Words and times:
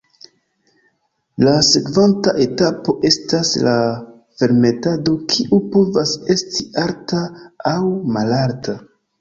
La 1.47 1.51
sekvanta 1.67 2.33
etapo 2.45 2.95
estas 3.11 3.51
la 3.67 3.75
fermentado 4.41 5.13
kiu 5.35 5.61
povas 5.77 6.15
esti 6.37 6.67
alta 6.87 7.23
aŭ 7.75 7.79
malalta. 8.19 8.77